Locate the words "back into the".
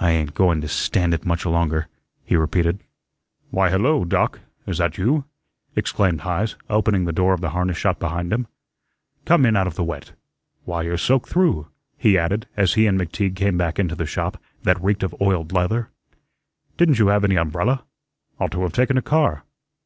13.58-14.06